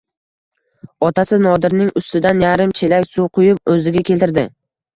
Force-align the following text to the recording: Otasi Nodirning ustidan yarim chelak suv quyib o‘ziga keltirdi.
Otasi 1.07 1.39
Nodirning 1.43 1.93
ustidan 2.03 2.43
yarim 2.47 2.75
chelak 2.81 3.07
suv 3.13 3.31
quyib 3.39 3.73
o‘ziga 3.77 4.07
keltirdi. 4.13 4.51